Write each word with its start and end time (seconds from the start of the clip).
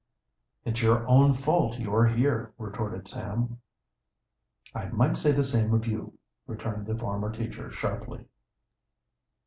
"It's 0.65 0.81
your 0.81 1.07
own 1.07 1.31
fault 1.33 1.77
you 1.77 1.93
are 1.93 2.07
here," 2.07 2.53
retorted 2.57 3.07
Sam. 3.07 3.61
"I 4.73 4.85
might 4.85 5.15
say 5.15 5.31
the 5.31 5.43
same 5.43 5.75
of 5.75 5.85
you," 5.85 6.17
returned 6.47 6.87
the 6.87 6.97
former 6.97 7.31
teacher 7.31 7.71
sharply. 7.71 8.25